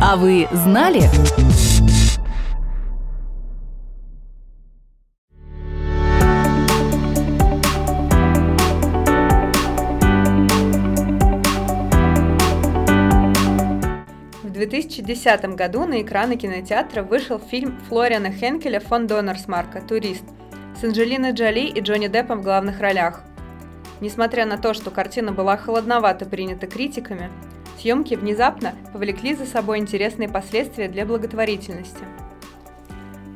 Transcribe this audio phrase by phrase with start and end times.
[0.00, 1.00] А вы знали?
[14.44, 20.24] В 2010 году на экраны кинотеатра вышел фильм Флориана Хенкеля фон Донорсмарка «Турист»
[20.80, 23.22] с Анджелиной Джоли и Джонни Деппом в главных ролях.
[24.00, 27.30] Несмотря на то, что картина была холодновато принята критиками,
[27.78, 32.04] съемки внезапно повлекли за собой интересные последствия для благотворительности.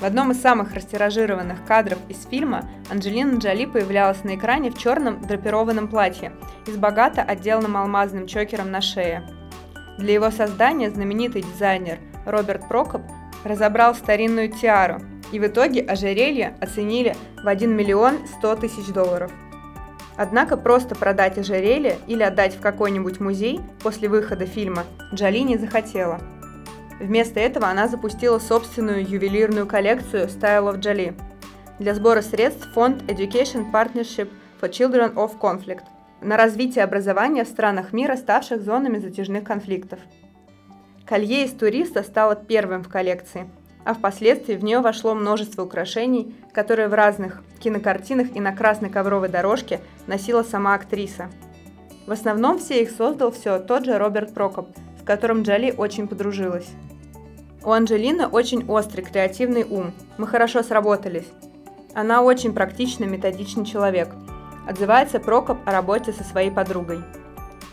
[0.00, 5.20] В одном из самых растиражированных кадров из фильма Анджелина Джоли появлялась на экране в черном
[5.20, 6.32] драпированном платье
[6.66, 9.28] и с богато отделанным алмазным чокером на шее.
[9.98, 13.02] Для его создания знаменитый дизайнер Роберт Прокоп
[13.44, 19.30] разобрал старинную тиару, и в итоге ожерелье оценили в 1 миллион 100 тысяч долларов–
[20.16, 26.20] Однако просто продать ожерелье или отдать в какой-нибудь музей после выхода фильма Джоли не захотела.
[26.98, 31.18] Вместо этого она запустила собственную ювелирную коллекцию Style of Jolie
[31.78, 34.28] для сбора средств фонд Education Partnership
[34.60, 35.84] for Children of Conflict
[36.20, 40.00] на развитие образования в странах мира, ставших зонами затяжных конфликтов.
[41.06, 43.50] Колье из туриста стало первым в коллекции–
[43.84, 49.28] а впоследствии в нее вошло множество украшений, которые в разных кинокартинах и на красной ковровой
[49.28, 51.30] дорожке носила сама актриса.
[52.06, 54.68] В основном все их создал все тот же Роберт Прокоп,
[55.00, 56.68] с которым Джоли очень подружилась.
[57.62, 61.28] У Анджелины очень острый креативный ум, мы хорошо сработались.
[61.94, 64.08] Она очень практичный, методичный человек.
[64.66, 67.00] Отзывается Прокоп о работе со своей подругой.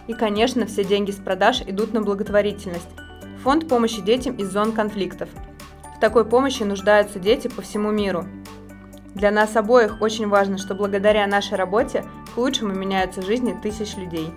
[0.08, 2.88] И, конечно, все деньги с продаж идут на благотворительность.
[3.44, 5.30] Фонд помощи детям из зон конфликтов–
[5.98, 8.26] в такой помощи нуждаются дети по всему миру.
[9.16, 14.32] Для нас обоих очень важно, что благодаря нашей работе к лучшему меняются жизни тысяч людей.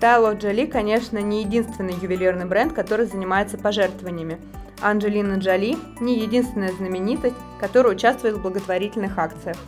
[0.00, 4.40] Of Jolie, конечно, не единственный ювелирный бренд, который занимается пожертвованиями.
[4.80, 9.58] Анджелина Джоли не единственная знаменитость, которая участвует в благотворительных акциях.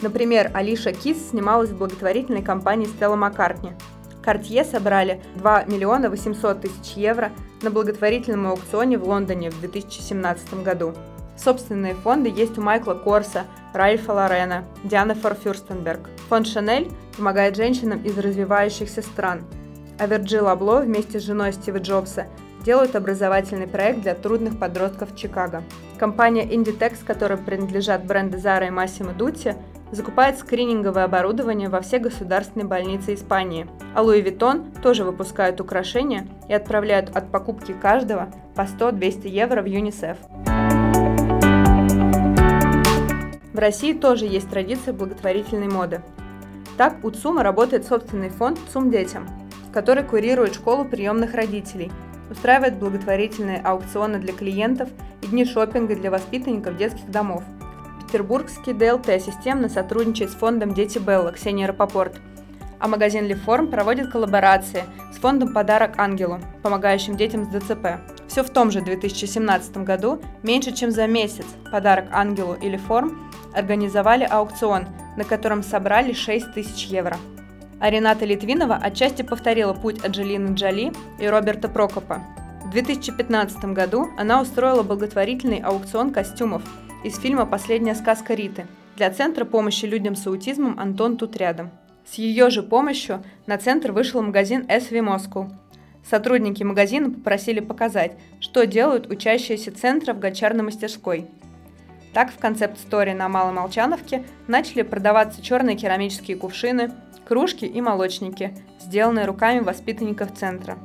[0.00, 3.74] Например, Алиша Кис снималась в благотворительной компании Stella McCartney–
[4.24, 7.30] Cartier собрали 2 миллиона 800 тысяч евро
[7.62, 10.94] на благотворительном аукционе в Лондоне в 2017 году.
[11.36, 16.00] Собственные фонды есть у Майкла Корса, Ральфа Лорена, Дианы Форфюрстенберг.
[16.28, 19.44] Фонд Шанель помогает женщинам из развивающихся стран,
[19.98, 22.26] а Virgil Abloh вместе с женой Стива Джобса
[22.62, 25.62] делают образовательный проект для трудных подростков Чикаго.
[25.98, 29.56] Компания Inditex, которой принадлежат бренды Zara и Massimo Dutti,
[29.92, 36.54] закупает скрининговое оборудование во все государственные больницы Испании, а Louis Vuitton тоже выпускают украшения и
[36.54, 40.16] отправляют от покупки каждого по 100-200 евро в ЮНИСЕФ.
[43.52, 46.02] В России тоже есть традиция благотворительной моды.
[46.76, 49.28] Так у ЦУМа работает собственный фонд «ЦУМ детям»,
[49.72, 51.90] который курирует школу приемных родителей,
[52.30, 54.88] устраивает благотворительные аукционы для клиентов
[55.20, 57.42] и дни шопинга для воспитанников детских домов–
[58.10, 62.14] Петербургский ДЛТ системно сотрудничает с фондом «Дети Белла» Ксения Рапопорт,
[62.80, 64.82] а магазин Леформ проводит коллаборации
[65.14, 68.00] с фондом «Подарок ангелу», помогающим детям с ДЦП.
[68.26, 74.24] Все в том же 2017 году, меньше чем за месяц, «Подарок ангелу» и Леформ организовали
[74.24, 77.16] аукцион, на котором собрали 6 тысяч евро.
[77.78, 82.20] А Рената Литвинова отчасти повторила путь Анджелины Джоли и Роберта Прокопа.
[82.64, 86.62] В 2015 году она устроила благотворительный аукцион костюмов–
[87.02, 88.66] из фильма «Последняя сказка Риты».
[88.96, 91.70] Для Центра помощи людям с аутизмом «Антон тут рядом».
[92.04, 95.50] С ее же помощью на центр вышел магазин SV Moscow.
[96.04, 101.26] Сотрудники магазина попросили показать, что делают учащиеся центра в гончарной мастерской.
[102.12, 106.90] Так в концепт-сторе на Малой Молчановке начали продаваться черные керамические кувшины,
[107.26, 110.78] кружки и молочники, сделанные руками воспитанников центра.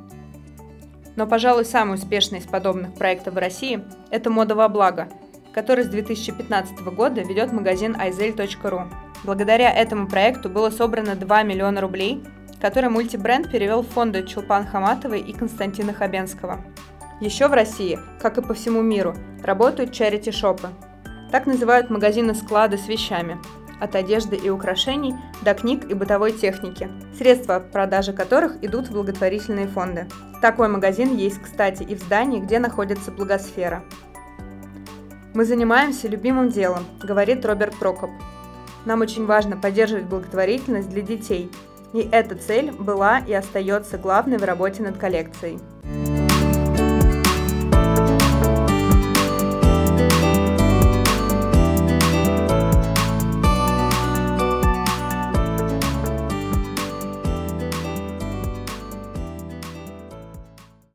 [1.16, 5.08] Но, пожалуй, самый успешный из подобных проектов в России– это мода во благо–
[5.56, 8.92] который с 2015 года ведет магазин izel.ru.
[9.24, 12.22] Благодаря этому проекту было собрано 2 миллиона рублей,
[12.60, 16.58] которые мультибренд перевел в фонды Чулпан Хаматовой и Константина Хабенского.
[17.22, 20.68] Еще в России, как и по всему миру, работают чарити-шопы.
[21.32, 23.38] Так называют магазины-склады с вещами,
[23.80, 29.68] от одежды и украшений до книг и бытовой техники, средства продажи которых идут в благотворительные
[29.68, 30.06] фонды.
[30.42, 33.82] Такой магазин есть, кстати, и в здании, где находится благосфера.
[35.36, 38.08] Мы занимаемся любимым делом, говорит Роберт Прокоп.
[38.86, 41.52] Нам очень важно поддерживать благотворительность для детей,
[41.92, 45.58] и эта цель была и остается главной в работе над коллекцией.